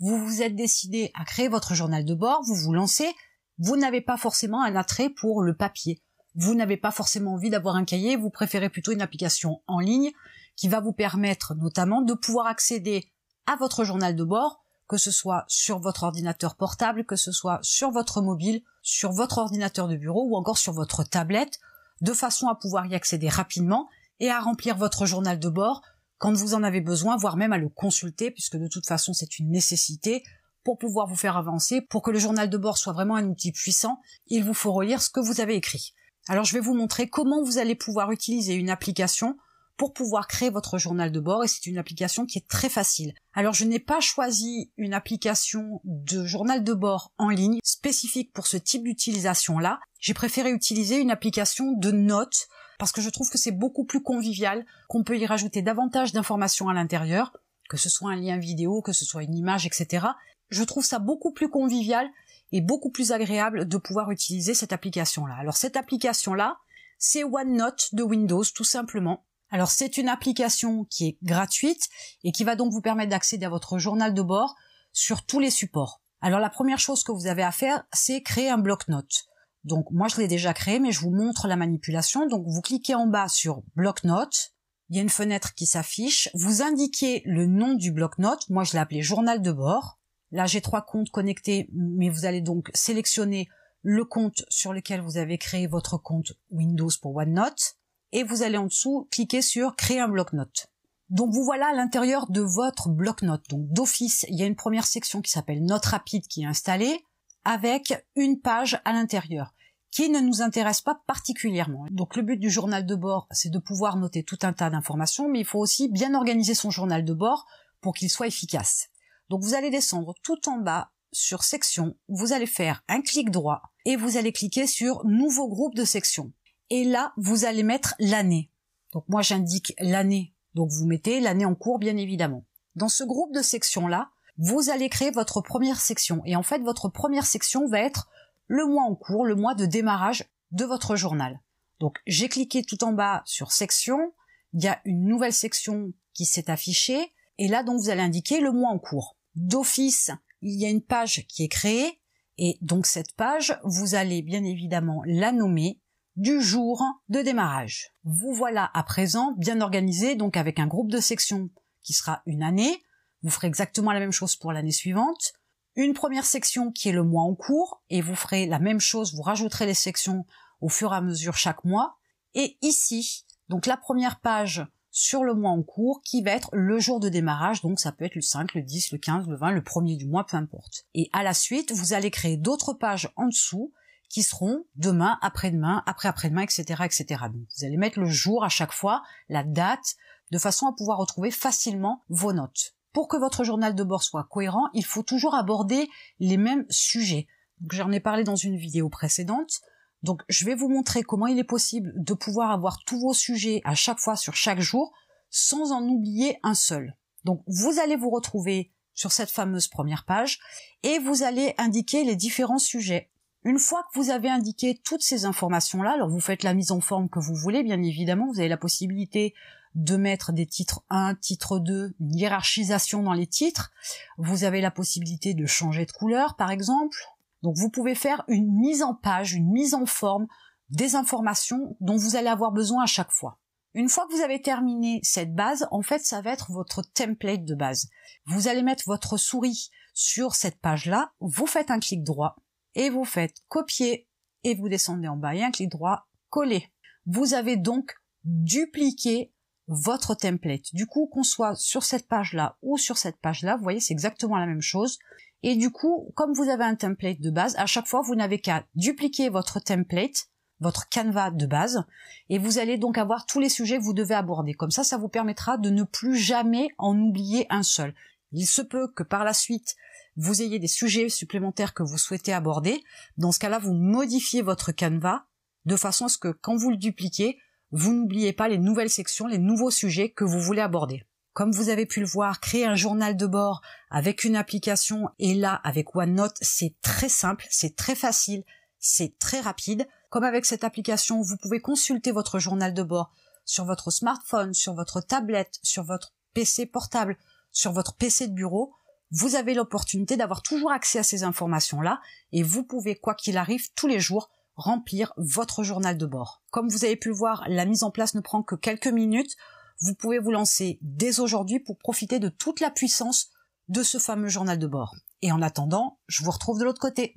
[0.00, 3.14] vous vous êtes décidé à créer votre journal de bord, vous vous lancez,
[3.58, 6.02] vous n'avez pas forcément un attrait pour le papier.
[6.34, 10.10] Vous n'avez pas forcément envie d'avoir un cahier, vous préférez plutôt une application en ligne
[10.56, 13.12] qui va vous permettre notamment de pouvoir accéder
[13.46, 17.58] à votre journal de bord, que ce soit sur votre ordinateur portable, que ce soit
[17.62, 21.58] sur votre mobile, sur votre ordinateur de bureau ou encore sur votre tablette,
[22.00, 23.88] de façon à pouvoir y accéder rapidement
[24.18, 25.82] et à remplir votre journal de bord
[26.20, 29.38] quand vous en avez besoin, voire même à le consulter, puisque de toute façon c'est
[29.38, 30.22] une nécessité
[30.62, 33.52] pour pouvoir vous faire avancer, pour que le journal de bord soit vraiment un outil
[33.52, 35.94] puissant, il vous faut relire ce que vous avez écrit.
[36.28, 39.38] Alors je vais vous montrer comment vous allez pouvoir utiliser une application
[39.80, 43.14] pour pouvoir créer votre journal de bord et c'est une application qui est très facile.
[43.32, 48.46] Alors je n'ai pas choisi une application de journal de bord en ligne spécifique pour
[48.46, 49.80] ce type d'utilisation là.
[49.98, 52.46] J'ai préféré utiliser une application de notes
[52.78, 56.68] parce que je trouve que c'est beaucoup plus convivial, qu'on peut y rajouter davantage d'informations
[56.68, 57.32] à l'intérieur,
[57.70, 60.08] que ce soit un lien vidéo, que ce soit une image, etc.
[60.50, 62.06] Je trouve ça beaucoup plus convivial
[62.52, 65.36] et beaucoup plus agréable de pouvoir utiliser cette application-là.
[65.36, 66.58] Alors cette application-là,
[66.98, 69.24] c'est OneNote de Windows, tout simplement.
[69.50, 71.88] Alors c'est une application qui est gratuite
[72.22, 74.54] et qui va donc vous permettre d'accéder à votre journal de bord
[74.92, 76.00] sur tous les supports.
[76.20, 79.26] Alors la première chose que vous avez à faire, c'est créer un bloc-notes.
[79.64, 82.26] Donc moi je l'ai déjà créé, mais je vous montre la manipulation.
[82.26, 84.52] Donc vous cliquez en bas sur bloc-notes,
[84.88, 88.72] il y a une fenêtre qui s'affiche, vous indiquez le nom du bloc-notes, moi je
[88.72, 89.98] l'ai appelé journal de bord.
[90.30, 93.48] Là j'ai trois comptes connectés, mais vous allez donc sélectionner
[93.82, 97.79] le compte sur lequel vous avez créé votre compte Windows pour OneNote
[98.12, 100.68] et vous allez en dessous cliquer sur créer un bloc-notes.
[101.08, 103.48] Donc vous voilà à l'intérieur de votre bloc-notes.
[103.48, 107.04] Donc d'office, il y a une première section qui s'appelle Notes rapides qui est installée
[107.44, 109.54] avec une page à l'intérieur
[109.90, 111.86] qui ne nous intéresse pas particulièrement.
[111.90, 115.28] Donc le but du journal de bord, c'est de pouvoir noter tout un tas d'informations,
[115.28, 117.46] mais il faut aussi bien organiser son journal de bord
[117.80, 118.88] pour qu'il soit efficace.
[119.30, 123.62] Donc vous allez descendre tout en bas sur section, vous allez faire un clic droit
[123.84, 126.32] et vous allez cliquer sur nouveau groupe de section
[126.70, 128.50] et là, vous allez mettre l'année.
[128.92, 130.34] Donc moi, j'indique l'année.
[130.54, 132.44] Donc vous mettez l'année en cours, bien évidemment.
[132.76, 136.22] Dans ce groupe de sections-là, vous allez créer votre première section.
[136.24, 138.08] Et en fait, votre première section va être
[138.46, 141.40] le mois en cours, le mois de démarrage de votre journal.
[141.78, 144.12] Donc j'ai cliqué tout en bas sur section.
[144.52, 147.12] Il y a une nouvelle section qui s'est affichée.
[147.38, 149.16] Et là, donc, vous allez indiquer le mois en cours.
[149.34, 150.10] D'office,
[150.42, 152.00] il y a une page qui est créée.
[152.38, 155.78] Et donc cette page, vous allez bien évidemment la nommer
[156.16, 157.94] du jour de démarrage.
[158.04, 161.50] Vous voilà à présent bien organisé, donc avec un groupe de sections
[161.82, 162.82] qui sera une année.
[163.22, 165.32] Vous ferez exactement la même chose pour l'année suivante.
[165.76, 169.14] Une première section qui est le mois en cours, et vous ferez la même chose,
[169.14, 170.26] vous rajouterez les sections
[170.60, 171.96] au fur et à mesure chaque mois.
[172.34, 176.78] Et ici, donc la première page sur le mois en cours qui va être le
[176.80, 179.52] jour de démarrage, donc ça peut être le 5, le 10, le 15, le 20,
[179.52, 180.86] le premier du mois, peu importe.
[180.94, 183.72] Et à la suite, vous allez créer d'autres pages en dessous
[184.10, 187.24] qui seront demain, après-demain, après-après-demain, etc., etc.
[187.32, 189.94] Vous allez mettre le jour à chaque fois, la date,
[190.32, 192.74] de façon à pouvoir retrouver facilement vos notes.
[192.92, 195.88] Pour que votre journal de bord soit cohérent, il faut toujours aborder
[196.18, 197.28] les mêmes sujets.
[197.70, 199.60] J'en ai parlé dans une vidéo précédente.
[200.02, 203.60] Donc, je vais vous montrer comment il est possible de pouvoir avoir tous vos sujets
[203.64, 204.92] à chaque fois sur chaque jour,
[205.30, 206.96] sans en oublier un seul.
[207.24, 210.40] Donc, vous allez vous retrouver sur cette fameuse première page
[210.82, 213.10] et vous allez indiquer les différents sujets.
[213.42, 216.80] Une fois que vous avez indiqué toutes ces informations-là, alors vous faites la mise en
[216.80, 219.34] forme que vous voulez, bien évidemment, vous avez la possibilité
[219.74, 223.72] de mettre des titres 1, titre 2, une hiérarchisation dans les titres.
[224.18, 226.98] Vous avez la possibilité de changer de couleur, par exemple.
[227.42, 230.26] Donc vous pouvez faire une mise en page, une mise en forme
[230.68, 233.38] des informations dont vous allez avoir besoin à chaque fois.
[233.72, 237.44] Une fois que vous avez terminé cette base, en fait, ça va être votre template
[237.44, 237.88] de base.
[238.26, 242.36] Vous allez mettre votre souris sur cette page-là, vous faites un clic droit,
[242.74, 244.08] et vous faites copier
[244.44, 246.68] et vous descendez en bas et un clic droit, coller.
[247.06, 247.94] Vous avez donc
[248.24, 249.32] dupliqué
[249.66, 250.74] votre template.
[250.74, 254.36] Du coup, qu'on soit sur cette page-là ou sur cette page-là, vous voyez, c'est exactement
[254.36, 254.98] la même chose.
[255.42, 258.40] Et du coup, comme vous avez un template de base, à chaque fois, vous n'avez
[258.40, 260.26] qu'à dupliquer votre template,
[260.58, 261.84] votre canevas de base,
[262.28, 264.54] et vous allez donc avoir tous les sujets que vous devez aborder.
[264.54, 267.94] Comme ça, ça vous permettra de ne plus jamais en oublier un seul.
[268.32, 269.74] Il se peut que par la suite,
[270.16, 272.82] vous ayez des sujets supplémentaires que vous souhaitez aborder.
[273.16, 275.24] Dans ce cas-là, vous modifiez votre canevas
[275.64, 277.38] de façon à ce que quand vous le dupliquez,
[277.70, 281.04] vous n'oubliez pas les nouvelles sections, les nouveaux sujets que vous voulez aborder.
[281.32, 285.34] Comme vous avez pu le voir, créer un journal de bord avec une application et
[285.34, 288.42] là avec OneNote, c'est très simple, c'est très facile,
[288.80, 289.86] c'est très rapide.
[290.08, 293.12] Comme avec cette application, vous pouvez consulter votre journal de bord
[293.44, 297.16] sur votre smartphone, sur votre tablette, sur votre PC portable,
[297.52, 298.74] sur votre PC de bureau
[299.10, 302.00] vous avez l'opportunité d'avoir toujours accès à ces informations-là
[302.32, 306.42] et vous pouvez, quoi qu'il arrive, tous les jours, remplir votre journal de bord.
[306.50, 309.36] Comme vous avez pu le voir, la mise en place ne prend que quelques minutes.
[309.80, 313.30] Vous pouvez vous lancer dès aujourd'hui pour profiter de toute la puissance
[313.68, 314.94] de ce fameux journal de bord.
[315.22, 317.14] Et en attendant, je vous retrouve de l'autre côté.